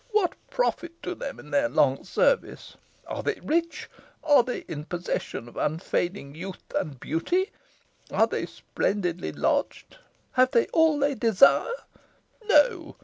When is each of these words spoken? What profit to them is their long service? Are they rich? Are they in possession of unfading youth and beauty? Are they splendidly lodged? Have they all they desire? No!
What 0.09 0.33
profit 0.49 0.99
to 1.03 1.13
them 1.13 1.39
is 1.39 1.51
their 1.51 1.69
long 1.69 2.03
service? 2.03 2.75
Are 3.05 3.21
they 3.21 3.39
rich? 3.43 3.87
Are 4.23 4.41
they 4.41 4.61
in 4.61 4.85
possession 4.85 5.47
of 5.47 5.57
unfading 5.57 6.33
youth 6.33 6.73
and 6.73 6.99
beauty? 6.99 7.51
Are 8.09 8.25
they 8.25 8.47
splendidly 8.47 9.31
lodged? 9.31 9.97
Have 10.31 10.49
they 10.49 10.65
all 10.73 10.97
they 10.97 11.13
desire? 11.13 11.69
No! 12.45 12.95